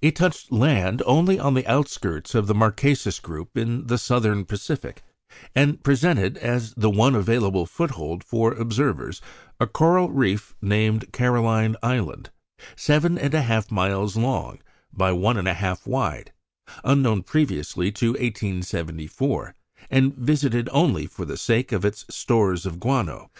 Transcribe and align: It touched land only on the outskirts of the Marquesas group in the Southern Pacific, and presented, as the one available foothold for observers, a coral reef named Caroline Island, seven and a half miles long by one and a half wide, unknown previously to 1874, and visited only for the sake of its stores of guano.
It 0.00 0.14
touched 0.14 0.52
land 0.52 1.02
only 1.04 1.36
on 1.36 1.54
the 1.54 1.66
outskirts 1.66 2.32
of 2.36 2.46
the 2.46 2.54
Marquesas 2.54 3.18
group 3.18 3.56
in 3.58 3.88
the 3.88 3.98
Southern 3.98 4.44
Pacific, 4.44 5.02
and 5.52 5.82
presented, 5.82 6.36
as 6.38 6.72
the 6.74 6.88
one 6.88 7.16
available 7.16 7.66
foothold 7.66 8.22
for 8.22 8.52
observers, 8.52 9.20
a 9.58 9.66
coral 9.66 10.10
reef 10.12 10.54
named 10.62 11.12
Caroline 11.12 11.74
Island, 11.82 12.30
seven 12.76 13.18
and 13.18 13.34
a 13.34 13.42
half 13.42 13.68
miles 13.72 14.16
long 14.16 14.60
by 14.92 15.10
one 15.10 15.36
and 15.36 15.48
a 15.48 15.54
half 15.54 15.88
wide, 15.88 16.30
unknown 16.84 17.24
previously 17.24 17.90
to 17.90 18.10
1874, 18.10 19.56
and 19.90 20.14
visited 20.14 20.68
only 20.70 21.06
for 21.08 21.24
the 21.24 21.36
sake 21.36 21.72
of 21.72 21.84
its 21.84 22.04
stores 22.08 22.64
of 22.64 22.78
guano. 22.78 23.32